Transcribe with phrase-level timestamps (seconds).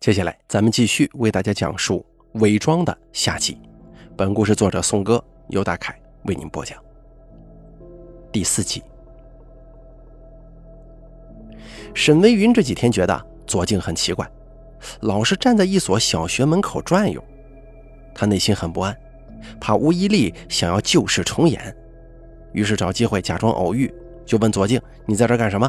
[0.00, 2.06] 接下来，咱们继续为大家讲述
[2.40, 3.60] 《伪装》的下集。
[4.16, 6.78] 本故事作者宋哥由大凯为您播讲。
[8.30, 8.80] 第四集，
[11.94, 14.30] 沈微云这几天觉得左静很奇怪，
[15.00, 17.20] 老是站在一所小学门口转悠，
[18.14, 18.96] 他内心很不安，
[19.60, 21.76] 怕吴一力想要旧事重演，
[22.52, 23.92] 于是找机会假装偶遇，
[24.24, 25.68] 就问左静：“你在这干什么？”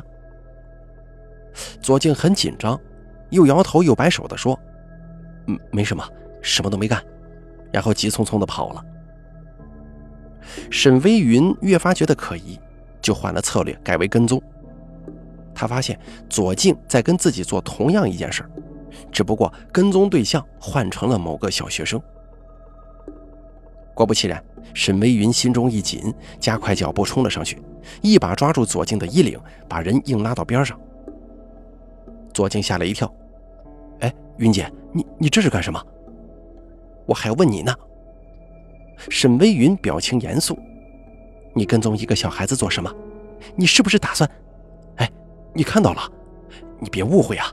[1.82, 2.80] 左静很紧张。
[3.30, 4.60] 又摇头又摆手地说
[5.48, 6.04] ：“嗯，没什么，
[6.42, 7.04] 什么都没干。”
[7.72, 8.84] 然后急匆匆的跑了。
[10.72, 12.60] 沈微云越发觉得可疑，
[13.02, 14.42] 就换了策略，改为跟踪。
[15.54, 18.44] 他发现左静在跟自己做同样一件事，
[19.12, 22.02] 只不过跟踪对象换成了某个小学生。
[23.94, 24.42] 果不其然，
[24.74, 27.62] 沈微云心中一紧，加快脚步冲了上去，
[28.02, 29.38] 一把抓住左静的衣领，
[29.68, 30.80] 把人硬拉到边上。
[32.34, 33.14] 左静吓了一跳，
[34.40, 35.86] 云姐，你你这是干什么？
[37.06, 37.76] 我还要问你呢。
[39.10, 40.58] 沈微云表情严肃，
[41.54, 42.94] 你跟踪一个小孩子做什么？
[43.56, 44.30] 你是不是打算？
[44.96, 45.12] 哎，
[45.54, 46.02] 你看到了？
[46.80, 47.52] 你别误会啊，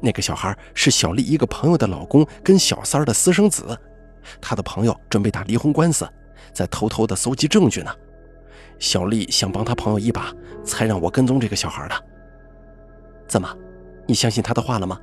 [0.00, 3.78] 那个小孩是小丽一个朋友的老公跟小三儿的私生子，
[4.40, 6.08] 他的朋友准备打离婚官司，
[6.52, 7.94] 在偷偷的搜集证据呢。
[8.80, 11.94] 小丽想帮他朋友一把，才让我跟踪这个小孩的。
[13.28, 13.48] 怎么？
[14.06, 15.00] 你相信他的话了吗？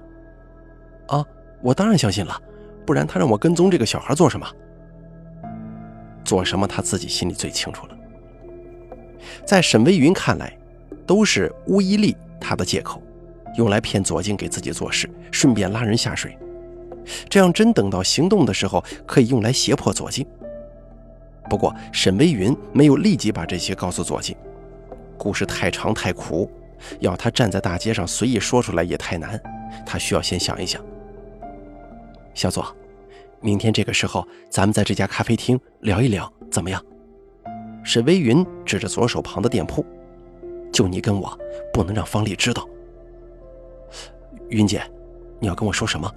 [1.08, 1.26] 啊，
[1.62, 2.42] 我当然相信了，
[2.86, 4.48] 不然他让我跟踪这个小孩做什么？
[6.24, 7.98] 做什么他自己心里最清楚了。
[9.46, 10.58] 在沈微云看来，
[11.06, 13.02] 都是巫一力他的借口，
[13.58, 16.38] 用来骗左静给自己做事，顺便拉人下水，
[17.30, 20.26] 这样真等到行动的时候，可以用来胁迫左静。
[21.50, 24.36] 不过沈微云没有立即把这些告诉左静，
[25.18, 26.50] 故事太长太苦。
[27.00, 29.42] 要他站在大街上随意说出来也太难，
[29.86, 30.84] 他需要先想一想。
[32.34, 32.66] 小左，
[33.42, 36.84] 明天这个时候咱们在这家咖啡厅聊一聊，怎么样？
[37.84, 39.86] 沈微云指着左手旁的店铺，
[40.72, 41.38] 就你跟我，
[41.72, 42.68] 不能让方丽知道。
[44.50, 44.82] 云姐，
[45.40, 46.12] 你要跟我说什么？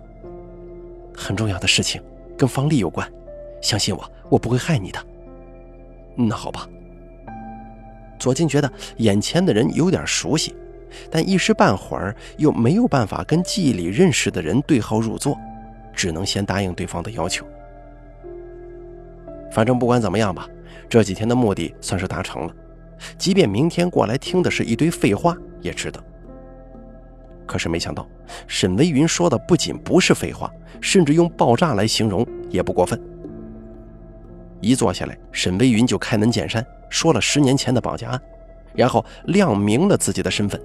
[1.14, 2.02] 很重要的事情，
[2.36, 3.10] 跟方丽有关，
[3.60, 5.06] 相信我，我不会害你的。
[6.14, 6.68] 那好吧。
[8.18, 10.54] 左金觉得眼前的人有点熟悉，
[11.10, 15.38] 但一时半会儿又没有办法跟记忆里认识的人对号入座，
[15.96, 17.44] 只能先答应对方的要求。
[19.50, 20.48] 反正不管怎么样吧，
[20.88, 22.54] 这几天的目的算是达成了，
[23.18, 25.98] 即便明天过来听的是一堆废话，也值得。
[27.46, 28.06] 可是没想到，
[28.46, 33.00] 沈微云说的不仅不是废话，甚至用爆炸来形容也不过分。
[34.60, 36.64] 一坐下来，沈微云就开门见山。
[36.90, 38.20] 说了十年前的绑架案，
[38.74, 40.60] 然后亮明了自己的身份，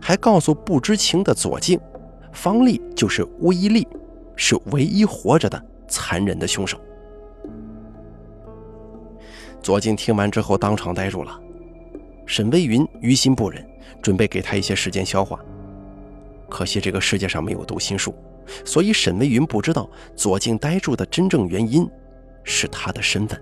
[0.00, 1.78] 还告诉不知情的左静，
[2.32, 3.86] 方丽就是巫一力，
[4.36, 6.78] 是唯一活着的残忍的凶手。
[9.60, 11.40] 左静听完之后当场呆住了，
[12.24, 13.66] 沈微云于心不忍，
[14.00, 15.40] 准备给他一些时间消化。
[16.48, 18.14] 可惜这个世界上没有读心术，
[18.64, 21.90] 所以沈微云不知道左静呆住的真正原因，
[22.44, 23.40] 是他的身份。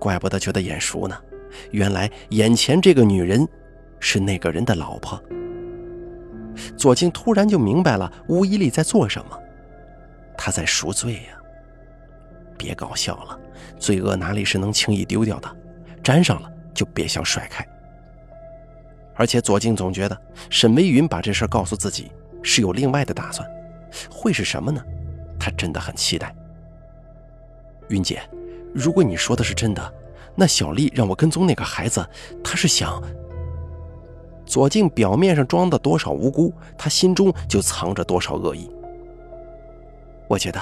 [0.00, 1.16] 怪不得觉得眼熟呢，
[1.70, 3.46] 原来眼前这个女人
[4.00, 5.22] 是那个人的老婆。
[6.76, 9.38] 左静突然就明白了吴一力在做什么，
[10.36, 11.38] 他在赎罪呀。
[12.56, 13.38] 别搞笑了，
[13.78, 15.56] 罪恶哪里是能轻易丢掉的？
[16.02, 17.66] 沾上了就别想甩开。
[19.14, 22.10] 而且左静总觉得沈微云把这事告诉自己
[22.42, 23.48] 是有另外的打算，
[24.10, 24.82] 会是什么呢？
[25.38, 26.34] 他真的很期待。
[27.88, 28.20] 云姐。
[28.72, 29.94] 如果你说的是真的，
[30.36, 32.08] 那小丽让我跟踪那个孩子，
[32.44, 33.02] 她是想……
[34.50, 38.68] 左静表面上装的多少无辜，他心中就藏着多少恶意。
[40.26, 40.60] 我觉得，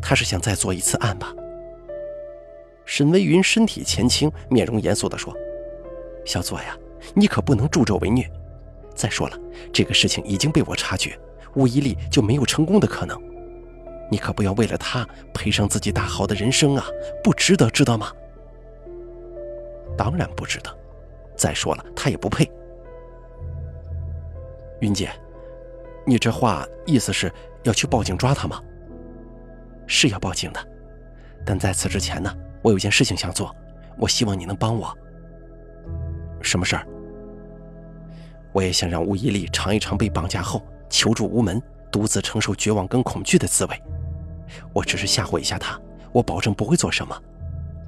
[0.00, 1.30] 他是想再做一次案吧。
[2.86, 5.34] 沈微云身体前倾，面容严肃地说
[6.24, 6.74] ：“小左呀，
[7.12, 8.26] 你可不能助纣为虐。
[8.94, 9.38] 再说了，
[9.70, 11.18] 这个事情已经被我察觉，
[11.54, 13.20] 无一力就没有成功的可能。”
[14.10, 16.86] 你可不要为了他赔上自己大好的人生啊！
[17.22, 18.10] 不值得，知道吗？
[19.94, 20.74] 当然不值得。
[21.36, 22.50] 再说了，他也不配。
[24.84, 25.10] 云姐，
[26.06, 27.32] 你这话意思是
[27.62, 28.60] 要去报警抓他吗？
[29.86, 30.60] 是要报警的，
[31.42, 32.30] 但在此之前呢，
[32.62, 33.56] 我有件事情想做，
[33.96, 34.94] 我希望你能帮我。
[36.42, 36.86] 什么事儿？
[38.52, 41.60] 我也想让吴一力尝一尝被绑架后求助无门、
[41.90, 43.82] 独自承受绝望跟恐惧的滋味。
[44.74, 45.80] 我只是吓唬一下他，
[46.12, 47.18] 我保证不会做什么。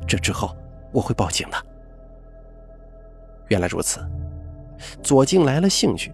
[0.08, 0.56] 这之后
[0.92, 1.66] 我会报警的。
[3.48, 4.00] 原来如此，
[5.02, 6.10] 左静来了兴趣，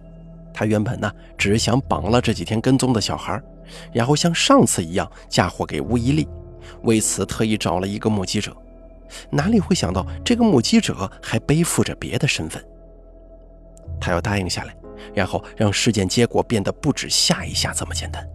[0.53, 3.41] 他原本呢，只是想绑了这几天跟踪的小孩，
[3.91, 6.27] 然后像上次一样嫁祸给吴一利，
[6.83, 8.55] 为此特意找了一个目击者。
[9.29, 12.63] 哪里会想到这个目击者还背负着别的身份？
[13.99, 14.75] 他要答应下来，
[15.13, 18.27] 然后让事件结果变得不止下一下这么简单。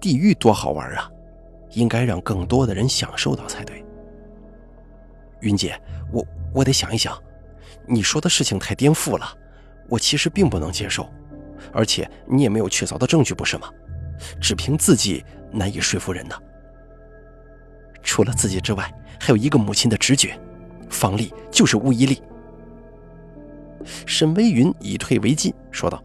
[0.00, 1.10] 地狱多好玩啊，
[1.70, 3.84] 应该让更多的人享受到才对。
[5.40, 5.80] 云姐，
[6.12, 7.16] 我我得想一想，
[7.86, 9.36] 你说的事情太颠覆了。
[9.92, 11.06] 我其实并不能接受，
[11.70, 13.68] 而且你也没有确凿的证据，不是吗？
[14.40, 16.34] 只凭自己难以说服人呢。
[18.02, 18.90] 除了自己之外，
[19.20, 20.40] 还有一个母亲的直觉，
[20.88, 22.22] 方丽就是巫一丽。
[24.06, 26.02] 沈微云以退为进，说道：“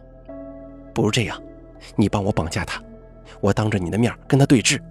[0.94, 1.42] 不如这样，
[1.96, 2.84] 你帮我绑架他，
[3.40, 4.82] 我当着你的面跟他对峙。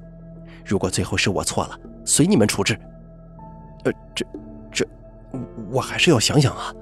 [0.64, 2.74] 如果最后是我错了，随你们处置。
[3.84, 4.24] 呃，这
[4.72, 4.88] 这，
[5.70, 6.72] 我还是要想想啊。”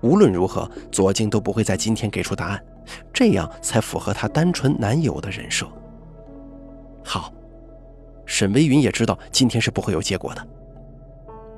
[0.00, 2.64] 无论如何，左静都不会在今天给出答案，
[3.12, 5.66] 这样才符合他单纯男友的人设。
[7.04, 7.32] 好，
[8.26, 10.48] 沈微云也知道今天是不会有结果的。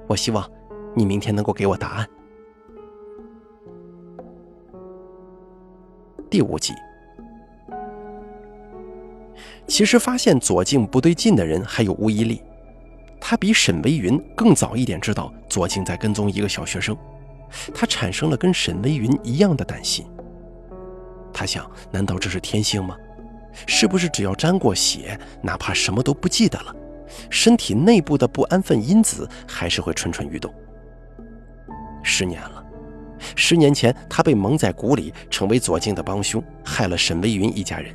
[0.06, 0.48] 我希望
[0.94, 2.08] 你明天能够给我答案。
[6.30, 6.72] 第五集，
[9.66, 12.40] 其实发现左静不对劲的人还有吴一力，
[13.20, 16.96] 他比沈微云更早一点知道左静在跟踪一个小学生。
[17.74, 20.06] 他产生了跟沈微云一样的担心。
[21.32, 22.96] 他想，难道这是天性吗？
[23.66, 26.74] 是不是只要沾过血，哪怕什么都不记得了，
[27.30, 30.52] 身体内部的不安分因子还是会蠢蠢欲动？
[32.02, 32.64] 十年了，
[33.34, 37.94] 十年前他被蒙在鼓里，成为左静的帮凶，害了沈微云一家人。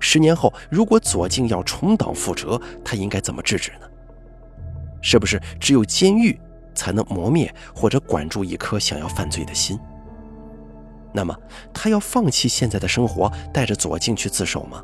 [0.00, 3.86] 十年后，如果左静要重蹈覆辙，他应该怎么制止呢？
[5.02, 6.38] 是不是只有监狱？
[6.74, 9.78] 才能磨灭或者管住一颗想要犯罪的心。
[11.12, 11.36] 那么，
[11.72, 14.82] 他要放弃现在的生活，带着左静去自首吗？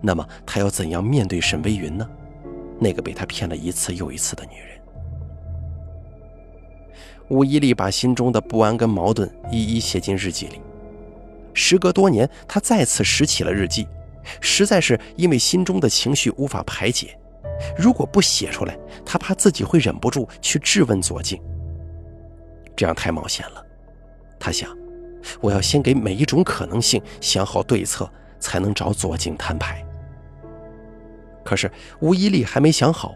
[0.00, 2.08] 那么，他要怎样面对沈微云呢？
[2.80, 4.80] 那个被他骗了一次又一次的女人。
[7.28, 10.60] 吴一力把心中的不安跟矛盾一一写进日记里。
[11.54, 13.86] 时隔多年，他再次拾起了日记，
[14.40, 17.16] 实在是因为心中的情绪无法排解。
[17.76, 21.40] 如果不写出来，他怕自己会忍不住去质问左静，
[22.76, 23.64] 这样太冒险了。
[24.38, 24.68] 他想，
[25.40, 28.10] 我要先给每一种可能性想好对策，
[28.40, 29.84] 才能找左静摊牌。
[31.44, 33.14] 可是吴一力还没想好，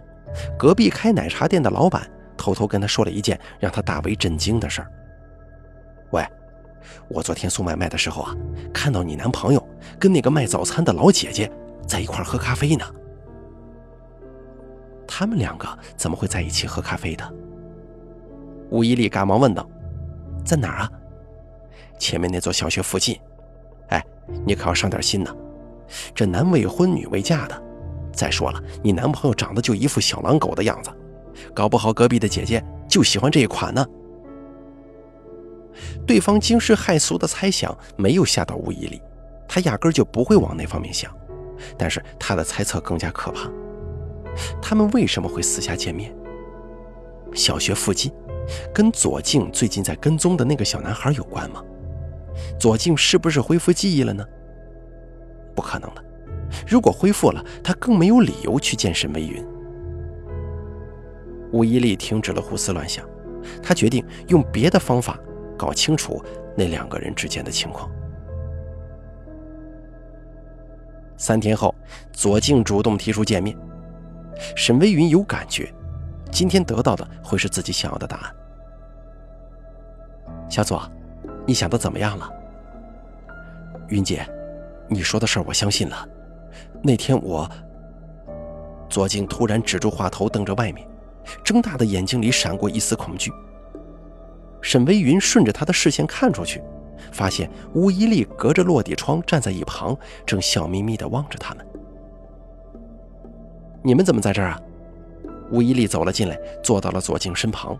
[0.58, 4.90] 隔壁开奶茶店的老板偷偷跟他说了一件让他大为震惊的事儿。
[6.11, 6.25] 喂，
[7.08, 8.34] 我昨天送外卖的时候啊，
[8.73, 9.69] 看到你男朋友
[9.99, 11.50] 跟那个卖早餐的老姐姐
[11.87, 12.84] 在一块儿喝咖啡呢。
[15.06, 15.67] 他们两个
[15.97, 17.35] 怎么会在一起喝咖啡的？
[18.70, 19.69] 吴一力赶忙问道
[20.44, 20.91] ：“在哪儿啊
[21.99, 23.19] ？”“前面那座小学附近。
[23.88, 24.05] ”“哎，
[24.44, 25.35] 你可要上点心呢，
[26.14, 27.62] 这男未婚女未嫁的。
[28.12, 30.91] 再说了，你男朋友长得就一副小狼狗的样子，
[31.55, 33.87] 搞不好隔壁的姐姐就喜欢这一款呢。”
[36.06, 39.00] 对方惊世骇俗的猜想没有吓到吴一力，
[39.47, 41.14] 他压根就不会往那方面想，
[41.76, 43.50] 但是他的猜测更加可怕。
[44.61, 46.15] 他们为什么会私下见面？
[47.35, 48.12] 小学附近，
[48.73, 51.62] 跟左静最近在跟踪的那个小男孩有关吗？
[52.59, 54.25] 左静是不是恢复记忆了呢？
[55.55, 56.05] 不可能的。
[56.66, 59.45] 如果恢复了，他更没有理由去见沈微云。
[61.52, 63.09] 吴一力停止了胡思乱想，
[63.62, 65.19] 他决定用别的方法
[65.57, 66.23] 搞清楚
[66.57, 67.90] 那两个人之间的情况。
[71.16, 71.75] 三天后，
[72.12, 73.57] 左静主动提出见面。
[74.55, 75.73] 沈微云有感觉，
[76.31, 78.35] 今天得到的会是自己想要的答案。
[80.49, 80.83] 小左，
[81.47, 82.31] 你想的怎么样了？
[83.88, 84.28] 云姐，
[84.88, 86.09] 你说的事儿我相信了。
[86.83, 87.50] 那天我……
[88.88, 90.87] 左静突然止住话头，瞪着外面，
[91.43, 93.33] 睁大的眼睛里闪过一丝恐惧。
[94.61, 96.62] 沈微云顺着他的视线看出去，
[97.11, 101.65] 发现吴一力隔着落地窗站在一旁，正笑眯眯地望着他们。
[103.87, 104.61] 你们怎么在这儿啊？
[105.49, 107.78] 吴一力走了进来，坐到了左静身旁。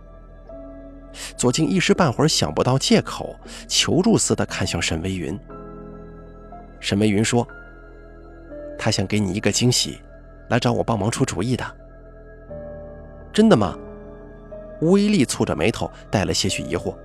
[1.35, 3.35] 左静一时半会儿想不到借口，
[3.67, 5.37] 求助似的看向沈微云。
[6.79, 7.45] 沈微云说
[8.79, 9.99] ：“他想给你一个惊喜，
[10.49, 11.65] 来找我帮忙出主意的。”
[13.33, 13.77] 真的吗？
[14.79, 16.95] 吴一力蹙着眉头，带了些许疑惑。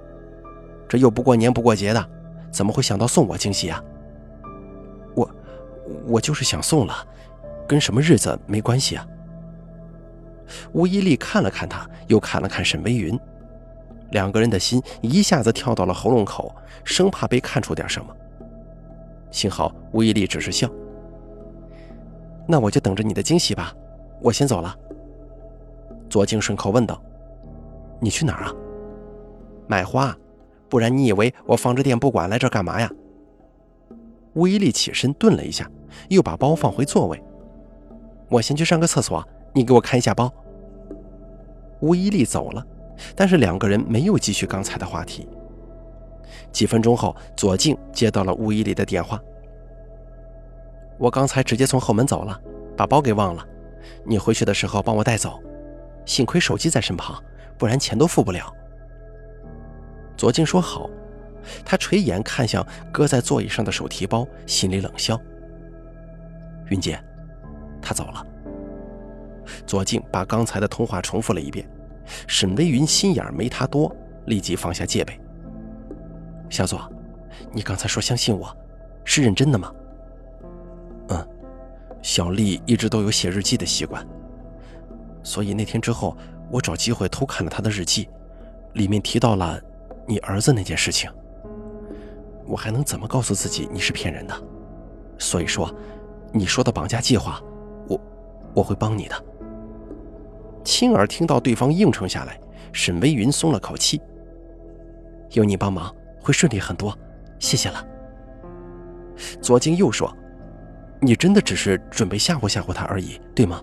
[0.88, 2.08] 这又不过年不过节的，
[2.52, 3.82] 怎么会想到送我惊喜啊？
[5.16, 5.28] 我，
[6.06, 6.94] 我就是想送了。
[7.72, 9.08] 跟什么日子没关系啊？
[10.74, 13.18] 吴一力看了看他，又看了看沈微云，
[14.10, 18.14] 两个人的心一下子跳到了喉咙口，生怕被看出点什么。
[19.30, 20.68] 幸好吴一力只是笑。
[22.46, 23.74] 那我就等着你的惊喜吧，
[24.20, 24.76] 我先走了。
[26.10, 27.02] 左静顺口问道
[28.00, 28.52] ：“你去哪儿啊？
[29.66, 30.14] 买花，
[30.68, 32.92] 不然你以为我放着店不管来这干嘛呀？”
[34.36, 35.66] 吴一力起身顿了一下，
[36.10, 37.18] 又把包放回座位。
[38.32, 39.22] 我先去上个厕所，
[39.52, 40.32] 你给我看一下包。
[41.80, 42.66] 吴一力走了。
[43.14, 45.28] 但是两个人没有继续刚才的话题。
[46.50, 49.20] 几分钟后，左静接到了吴一力的电话。
[50.98, 52.40] 我刚才直接从后门走了，
[52.76, 53.44] 把包给忘了。
[54.04, 55.42] 你回去的时候帮我带走。
[56.06, 57.22] 幸亏手机在身旁，
[57.58, 58.50] 不然钱都付不了。
[60.16, 60.88] 左静说好。
[61.64, 65.20] 他垂眼看向搁在座椅上的手提包，心里冷笑。
[66.68, 67.02] 云姐，
[67.82, 68.26] 他走了。
[69.66, 71.68] 左静把刚才的通话重复了一遍。
[72.26, 73.94] 沈微云心眼没他多，
[74.26, 75.18] 立即放下戒备。
[76.50, 76.90] 小左，
[77.52, 78.54] 你刚才说相信我，
[79.04, 79.72] 是认真的吗？
[81.08, 81.28] 嗯，
[82.02, 84.06] 小丽一直都有写日记的习惯，
[85.22, 86.16] 所以那天之后，
[86.50, 88.08] 我找机会偷看了她的日记，
[88.74, 89.60] 里面提到了
[90.06, 91.10] 你儿子那件事情。
[92.44, 94.34] 我还能怎么告诉自己你是骗人的？
[95.18, 95.72] 所以说，
[96.32, 97.40] 你说的绑架计划，
[98.54, 99.24] 我会帮你的。
[100.64, 102.38] 亲耳听到对方应承下来，
[102.72, 104.00] 沈微云松了口气。
[105.32, 106.96] 有你帮忙，会顺利很多，
[107.38, 107.86] 谢谢了。
[109.40, 110.14] 左京又说
[111.00, 113.60] ：“你真的只是准备吓唬吓唬他而已，对吗？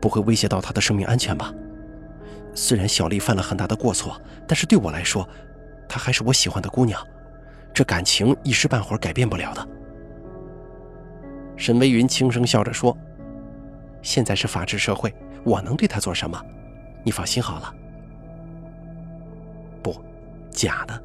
[0.00, 1.52] 不会威胁到他的生命安全吧？
[2.54, 5.28] 虽然小丽犯了很大的过错，但是对我来说，
[5.88, 7.00] 她还是我喜欢的姑娘，
[7.74, 9.68] 这感情一时半会儿改变不了的。”
[11.56, 12.96] 沈微云轻声笑着说
[14.02, 16.38] ：“现在是法治社会。”我能对他做什么？
[17.02, 17.74] 你放心好了。
[19.82, 19.98] 不，
[20.50, 21.02] 假的，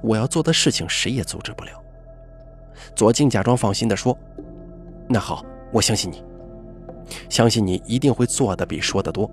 [0.00, 1.72] 我要做的事情谁也阻止不了。
[2.94, 4.16] 左静假装放心地说
[5.06, 6.24] ：“那好，我相信你，
[7.28, 9.30] 相信你一定会做的比说的多。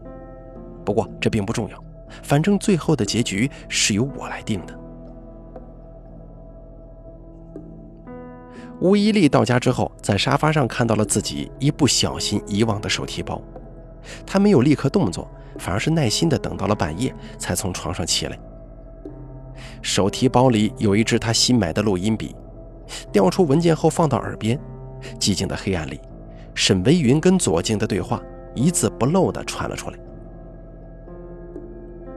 [0.84, 1.82] 不过这并不重要，
[2.22, 4.78] 反正最后的结局是由我来定的。”
[8.80, 13.42] 吴一力到家之后，在沙发上看到了自己一不小心遗忘的手提包。
[14.26, 18.38] 他没有立刻动作，反而是耐心地等到了半夜，才从床上起来。
[19.82, 22.36] 手提包里有一支他新买的录音笔，
[23.12, 24.60] 调出文件后放到耳边。
[25.20, 26.00] 寂静的黑暗里，
[26.54, 28.22] 沈微云跟左静的对话
[28.56, 29.98] 一字不漏地传了出来。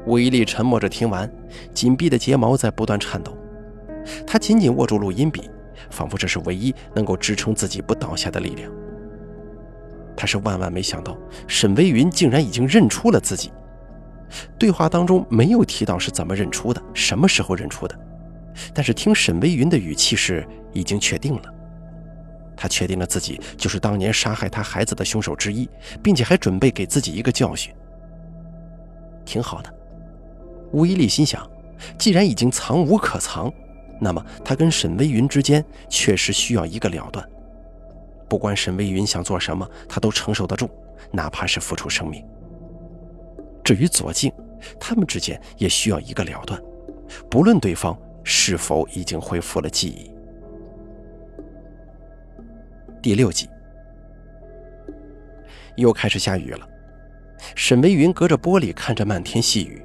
[0.06, 1.30] 吴一力沉默着听完，
[1.74, 3.36] 紧闭的睫毛在不断颤抖。
[4.26, 5.50] 他紧紧握住录音笔，
[5.88, 8.70] 仿佛这是唯一能够支撑自己不倒下的力量。
[10.16, 13.50] 他是万万没想到，沈微云竟然已经认出了自己。
[14.58, 17.98] 对话当中没有提到是怎么认出的，什么时候认出的，
[18.74, 21.42] 但是听沈微云的语气是已经确定了。
[22.56, 25.66] 他确定了自己就是当年杀害他孩子的凶手之一，
[26.02, 27.72] 并且还准备给自己一个教训。
[29.24, 29.74] 挺好的，
[30.70, 31.48] 吴一力心想，
[31.96, 33.50] 既然已经藏无可藏，
[34.00, 37.24] 那么他跟沈微云之间确实需要一个了断。
[38.28, 40.70] 不管沈微云想做什么，他都承受得住，
[41.12, 42.24] 哪怕是付出生命。
[43.62, 44.32] 至于左静，
[44.78, 46.60] 他们之间也需要一个了断，
[47.28, 50.10] 不论对方是否已经恢复了记忆。
[53.02, 53.48] 第六集
[55.76, 56.68] 又开始下雨了，
[57.54, 59.82] 沈微云隔着玻璃看着漫天细雨，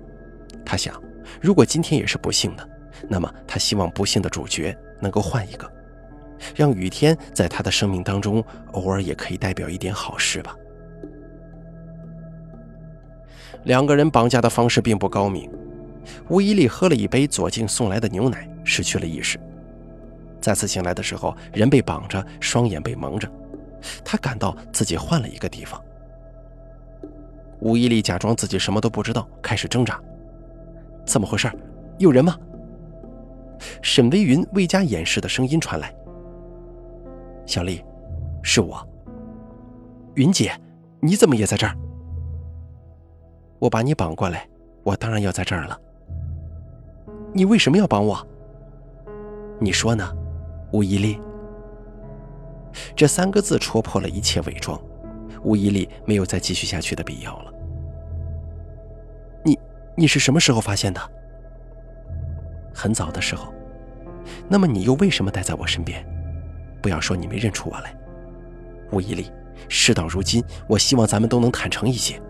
[0.66, 1.02] 他想，
[1.42, 2.70] 如果今天也是不幸的，
[3.08, 5.72] 那么他希望不幸的主角能够换一个。
[6.54, 10.56] 让雨天在他的生命当中偶尔也可以代表一点好事吧。
[13.64, 15.50] 两个人绑架的方式并不高明。
[16.30, 19.40] 吴一力喝了一杯左静送来的牛奶，失去了意识。
[20.40, 23.28] 再次醒来的时候，人被绑着，双眼被蒙着。
[24.04, 25.82] 他感到自己换了一个地方。
[27.60, 30.00] 吴一力假装自己什么都不知道，开始挣扎。
[31.06, 31.52] 怎么回事？
[31.98, 32.38] 有人吗？
[33.82, 35.94] 沈微云未加掩饰的声音传来。
[37.46, 37.84] 小丽，
[38.42, 38.86] 是我。
[40.16, 40.52] 云姐，
[41.00, 41.76] 你怎么也在这儿？
[43.60, 44.48] 我把你绑过来，
[44.84, 45.80] 我当然要在这儿了。
[47.34, 48.26] 你为什么要绑我？
[49.60, 50.14] 你说呢，
[50.72, 51.20] 吴一力？
[52.96, 54.80] 这三个字戳破了一切伪装，
[55.44, 57.54] 吴一力没有再继续下去的必要了。
[59.44, 59.58] 你，
[59.96, 61.02] 你是什么时候发现的？
[62.74, 63.55] 很早的时候。
[64.50, 66.06] 那么你又为什么待在我身边？
[66.82, 67.96] 不要说你没认出我来，
[68.92, 69.32] 吴一力。
[69.70, 72.22] 事到如今，我希望咱们都能坦诚一些。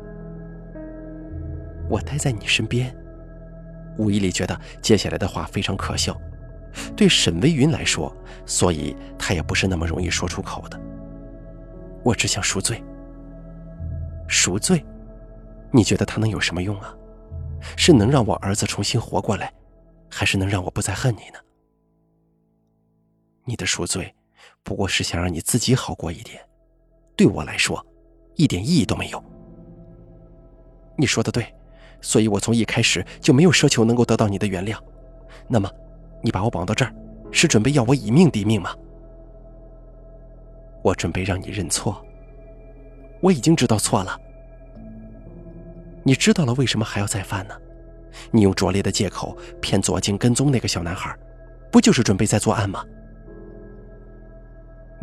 [1.89, 2.95] 我待在你身边，
[3.97, 6.15] 吴一力觉得接下来的话非常可笑，
[6.95, 10.79] 对沈微云来说，所以他也不是那么容易说出口的。
[12.03, 12.81] 我只想赎罪。
[14.27, 14.85] 赎罪？
[15.71, 16.95] 你觉得他能有什么用啊？
[17.75, 19.51] 是能让我儿子重新活过来，
[20.09, 21.39] 还是能让我不再恨你呢？
[23.45, 24.13] 你的赎罪，
[24.63, 26.41] 不过是想让你自己好过一点，
[27.15, 27.85] 对我来说，
[28.35, 29.23] 一点意义都没有。
[30.97, 31.53] 你说的对，
[32.01, 34.77] 所以我从一开始就没有奢求能够得到你的原谅。
[35.47, 35.71] 那么，
[36.23, 36.93] 你把我绑到这儿，
[37.31, 38.75] 是准备要我以命抵命吗？
[40.83, 42.03] 我准备让你认错。
[43.21, 44.19] 我已经知道错了。
[46.03, 47.55] 你知道了，为什么还要再犯呢？
[48.31, 51.15] 你用拙劣的借口骗左静跟踪那个小男孩，
[51.71, 52.83] 不就是准备在作案吗？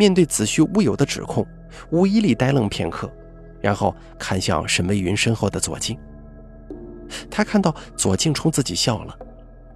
[0.03, 1.47] 面对子虚乌有的指控，
[1.91, 3.09] 吴一力呆愣片刻，
[3.61, 5.97] 然后看向沈微云身后的左静。
[7.31, 9.17] 他看到左静冲自己笑了，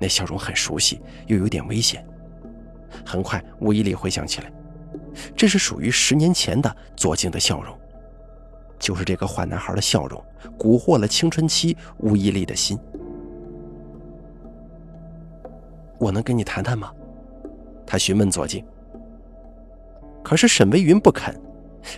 [0.00, 2.04] 那笑容很熟悉，又有点危险。
[3.04, 4.52] 很快，吴一力回想起来，
[5.37, 7.78] 这是属于十年前的左静的笑容。
[8.80, 10.21] 就是这个坏男孩的笑容，
[10.59, 12.76] 蛊惑了青春期吴一力的心。
[16.00, 16.92] 我能跟你谈谈吗？
[17.87, 18.64] 他询问左静。
[20.26, 21.40] 可是沈微云不肯，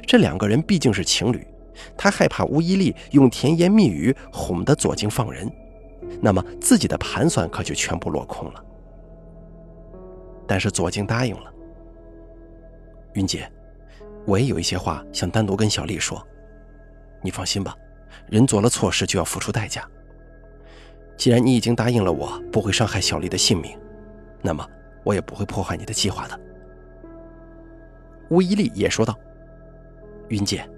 [0.07, 1.47] 这两个人毕竟是情侣，
[1.97, 5.51] 他害怕吴一力用甜言蜜语哄得左静放人，
[6.21, 8.63] 那么自己的盘算可就全部落空了。
[10.47, 11.51] 但是左静答应了。
[13.15, 13.51] 云姐，
[14.27, 16.23] 我也有一些话想单独跟小丽说。
[17.23, 17.75] 你放心吧，
[18.27, 19.89] 人做了错事就要付出代价。
[21.17, 23.75] 既然你已经答应了我不会伤害小丽的性命，
[24.43, 24.69] 那么
[25.03, 26.39] 我也不会破坏你的计划的。
[28.29, 29.17] 吴一力也说道
[30.29, 30.69] ：“云姐，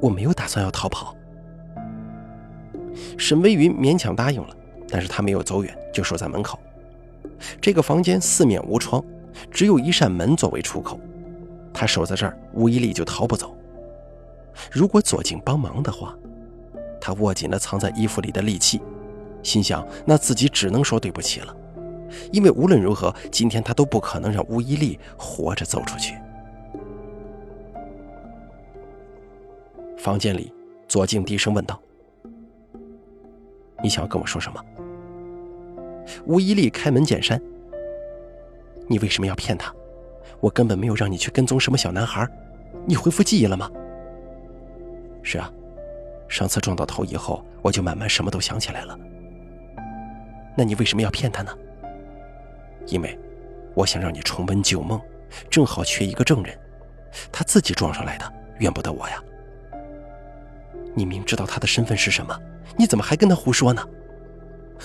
[0.00, 1.16] 我没有打算要逃跑。”
[3.18, 4.56] 沈微云勉强答应了，
[4.88, 6.58] 但是他没有走远，就守在门口。
[7.60, 9.04] 这个房间四面无窗，
[9.50, 10.98] 只有一扇门作为出口，
[11.72, 13.56] 他守在这儿，吴一力就逃不走。
[14.72, 16.16] 如果左静帮忙的话，
[17.00, 18.80] 他握紧了藏在衣服里的利器，
[19.42, 21.54] 心想：那自己只能说对不起了，
[22.32, 26.16] 因为无论如何，今天他都不可能让吴一力活着走出去。
[29.96, 30.52] 房间里，
[30.88, 31.80] 左静低声问道
[33.82, 34.64] ：“你想要跟我说什么？”
[36.24, 37.40] 吴一力开门见山
[38.86, 39.74] ：“你为什么要骗他？
[40.40, 42.28] 我根本没有让你去跟踪什么小男孩，
[42.86, 43.70] 你恢复记忆了吗？”
[45.22, 45.50] 是啊，
[46.28, 48.96] 上次撞到头以后，我就慢慢什么都想起来了。
[50.56, 51.52] 那你为什么要骗他呢？
[52.86, 53.18] 因为
[53.74, 55.00] 我想让你重温旧梦，
[55.50, 56.56] 正好缺一个证人，
[57.32, 59.20] 他自己撞上来的，怨不得我呀。
[60.96, 62.36] 你明知道他的身份是什么，
[62.76, 63.86] 你怎么还跟他胡说呢？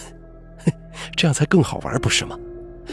[1.18, 2.38] 这样才更好玩，不是吗？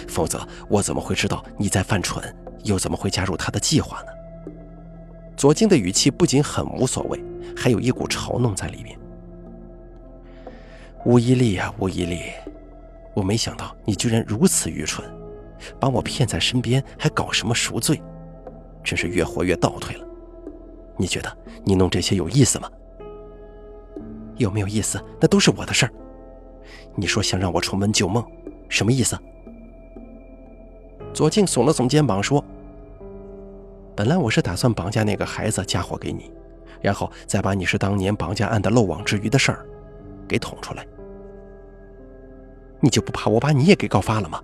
[0.07, 2.25] 否则我怎么会知道你在犯蠢，
[2.63, 4.53] 又怎么会加入他的计划呢？
[5.37, 7.23] 左京的语气不仅很无所谓。
[7.57, 8.97] 还有一股嘲弄在里面。
[11.05, 12.21] 吴一力呀，吴一力，
[13.15, 15.05] 我没想到你居然如此愚蠢，
[15.81, 18.01] 把我骗在身边，还搞什么赎罪，
[18.85, 20.07] 真是越活越倒退了。
[20.97, 22.71] 你觉得你弄这些有意思吗？
[24.39, 25.93] 有没有意思，那都是我的事儿。
[26.95, 28.25] 你说想让我重温旧梦，
[28.69, 29.19] 什么意思？
[31.13, 32.45] 左静耸了耸肩膀说
[33.95, 36.33] ：“本来我是打算绑架那个孩子，嫁祸给你。”
[36.81, 39.67] 然后再把你是当年绑架案的漏网之鱼的事儿
[40.29, 40.87] 给捅出来，
[42.79, 44.41] 你就不怕我把你也给告发了吗？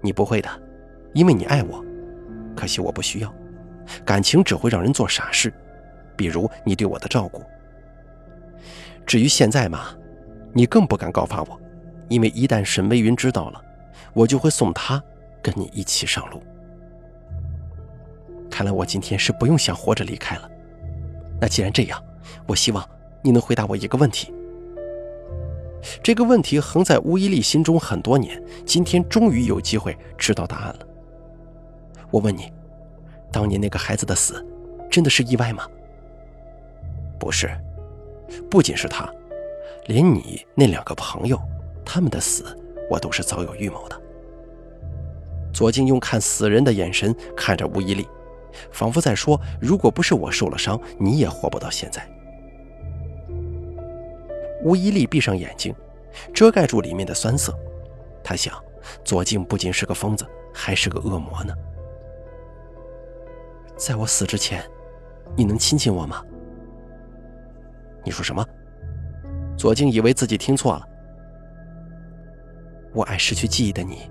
[0.00, 0.48] 你不会的，
[1.12, 1.84] 因为你爱我，
[2.56, 3.32] 可惜我不需要。
[4.04, 5.52] 感情只会让人做傻事，
[6.16, 7.40] 比如你对我的照顾。
[9.06, 9.94] 至于现在嘛，
[10.52, 11.60] 你更不敢告发我，
[12.08, 13.62] 因为一旦沈微云知道了，
[14.12, 15.02] 我就会送他
[15.40, 16.42] 跟你一起上路。
[18.50, 20.50] 看来我今天是不用想活着离开了。
[21.40, 22.02] 那既然这样，
[22.46, 22.84] 我希望
[23.22, 24.32] 你能回答我一个问题。
[26.02, 30.86] 这个问题横在吴一力心中很多年，今天终于有机会知道答案了。
[32.10, 32.52] 我问你，
[33.30, 34.44] 当年那个孩子的死，
[34.90, 35.64] 真的是意外吗？
[37.20, 37.50] 不是，
[38.50, 39.08] 不仅是他，
[39.86, 41.40] 连你那两个朋友，
[41.84, 42.44] 他们的死，
[42.90, 44.00] 我都是早有预谋的。
[45.52, 48.06] 左静用看死人的眼神看着吴一力。
[48.72, 52.08] 仿佛在说：“如果不是我受了伤，你也活不到现在。”
[54.64, 55.74] 吴一力闭上眼睛，
[56.32, 57.54] 遮盖住里面的酸涩。
[58.24, 58.54] 他想：
[59.04, 61.54] 左静不仅是个疯子，还是个恶魔呢。
[63.76, 64.64] 在我死之前，
[65.36, 66.24] 你能亲亲我吗？
[68.06, 68.46] 你说什么？
[69.58, 70.88] 左静以为自己听错了。
[72.94, 74.08] 我爱失去记忆的你，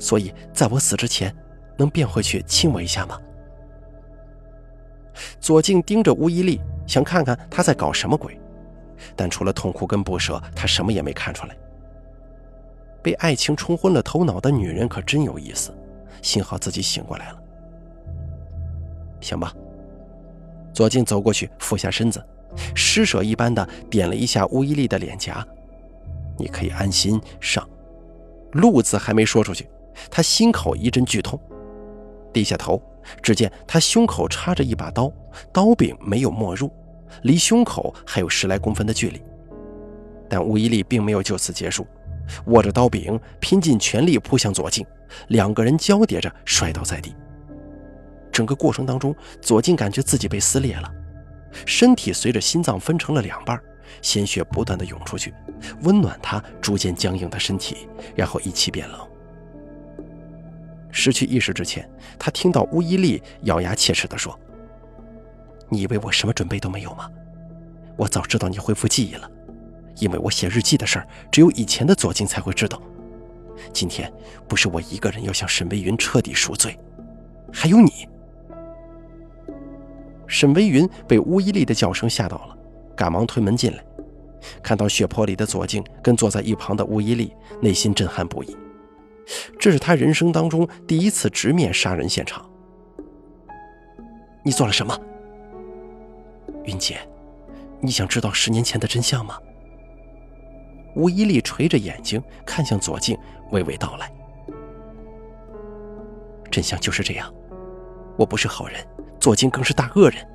[0.00, 1.32] 所以在我死之前，
[1.78, 3.16] 能变回去亲我一下吗？
[5.38, 8.36] 左静盯着乌伊利，想看看他在搞什么鬼，
[9.14, 11.56] 但除了痛苦跟不舍，他什么也没看出来。
[13.00, 15.72] 被爱情冲昏了头脑的女人可真有意思，
[16.20, 17.42] 幸好自己醒过来了。
[19.20, 19.54] 行吧。
[20.72, 22.22] 左静走过去，俯下身子，
[22.74, 25.46] 施舍一般的点了一下乌伊利的脸颊
[26.38, 27.66] ：“你可以安心上。”
[28.52, 29.68] 路字还没说出去，
[30.10, 31.38] 他心口一阵剧痛，
[32.32, 32.82] 低下头，
[33.22, 35.12] 只见他胸口插着一把刀，
[35.52, 36.68] 刀柄没有没入，
[37.22, 39.22] 离胸口还有十来公分的距离。
[40.28, 41.86] 但乌伊利并没有就此结束，
[42.46, 44.84] 握着刀柄，拼尽全力扑向左静，
[45.28, 47.14] 两个人交叠着摔倒在地。
[48.32, 50.92] 整个过程当中，左静感觉自己被撕裂了，
[51.66, 53.60] 身体随着心脏分成了两半，
[54.02, 55.34] 鲜血不断的涌出去，
[55.82, 59.00] 温暖他逐渐僵硬的身体，然后一起变冷。
[60.90, 64.38] 失去意识之前，他听到乌伊利咬牙切齿地说
[65.70, 67.08] ：“你以为我什么准备都没有吗？
[67.96, 69.30] 我早知道你恢复记忆了，
[69.98, 72.80] 因为我写日记的事儿，只有以前的左静才会知道。
[73.72, 74.12] 今天
[74.48, 76.78] 不是我一个人要向沈微云彻底赎罪，
[77.52, 78.08] 还有你。”
[80.30, 82.56] 沈微云被乌伊利的叫声吓到了，
[82.96, 83.84] 赶忙推门进来，
[84.62, 88.56] 看到血泊里的左静跟坐在一旁的乌伊利，内心震撼不已。
[89.58, 92.48] 这是他人生当中第一次直面杀人现场。
[94.44, 94.96] 你做了什么，
[96.62, 97.00] 云姐？
[97.80, 99.36] 你想知道十年前的真相吗？
[100.94, 103.18] 乌伊利垂着眼睛看向左静，
[103.50, 104.12] 娓娓道来
[106.52, 107.34] ：“真相就是这样，
[108.16, 108.76] 我不是好人。”
[109.20, 110.26] 左静更是大恶人。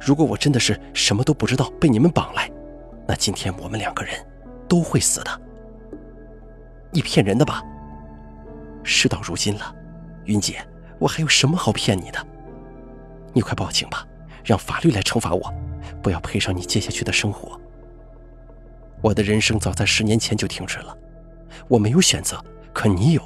[0.00, 2.50] 如果我真的是什么都不知道，被你们绑来，
[3.06, 4.14] 那今天我们两个人
[4.68, 5.40] 都会死的。
[6.90, 7.62] 你骗人的吧？
[8.82, 9.74] 事到如今了，
[10.24, 10.64] 云姐，
[10.98, 12.26] 我还有什么好骗你的？
[13.32, 14.06] 你快报警吧，
[14.44, 15.54] 让法律来惩罚我，
[16.02, 17.60] 不要赔上你接下去的生活。
[19.02, 20.96] 我的人生早在十年前就停止了，
[21.66, 23.22] 我没有选择，可你有，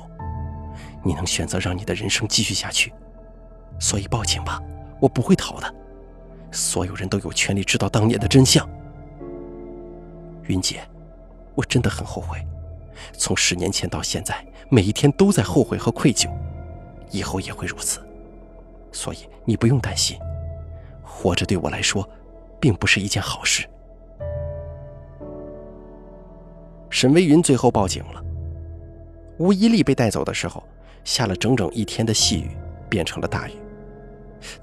[1.05, 2.93] 你能选择让你的人生继续下去，
[3.79, 4.61] 所以报警吧。
[5.01, 5.75] 我不会逃的，
[6.51, 8.69] 所有人都有权利知道当年的真相。
[10.45, 10.81] 云姐，
[11.55, 12.39] 我真的很后悔，
[13.13, 16.31] 从十年前到现在，每一天都在后悔和愧疚，
[17.11, 18.01] 以后也会如此。
[18.91, 20.19] 所以你不用担心，
[21.03, 22.09] 活着对我来说，
[22.59, 23.69] 并不是一件好事。
[26.91, 28.25] 沈微云最后报警了。
[29.39, 30.65] 吴一丽被带走的时候，
[31.05, 32.57] 下了整整一天的细雨，
[32.89, 33.53] 变成了大雨。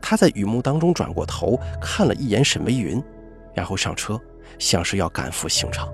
[0.01, 3.01] 他在雨幕当中转过头，看了一眼沈微云，
[3.53, 4.19] 然后上车，
[4.59, 5.87] 像是要赶赴刑场。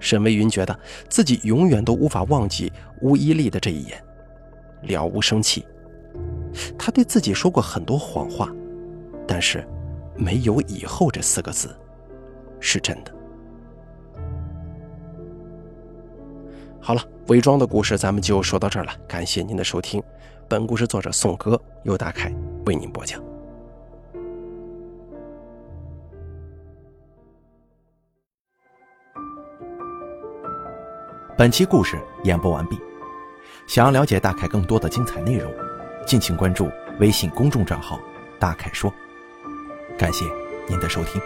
[0.00, 2.70] 沈微云觉得自己永远都无法忘记
[3.00, 4.02] 乌伊利的这一眼，
[4.82, 5.66] 了无生气。
[6.78, 8.52] 他对自己说过很多谎话，
[9.26, 9.66] 但是
[10.14, 11.74] 没有以后这四个字
[12.60, 13.12] 是真的。
[16.80, 20.02] 好了，伪装的故事咱们就说到这儿了，感谢您的收听。
[20.46, 22.30] 本故事作者宋哥由大凯
[22.66, 23.22] 为您播讲。
[31.36, 32.78] 本期故事演播完毕。
[33.66, 35.50] 想要了解大凯更多的精彩内容，
[36.06, 37.98] 敬请关注微信公众账号
[38.38, 38.92] “大凯说”。
[39.96, 40.26] 感谢
[40.68, 41.20] 您的收听。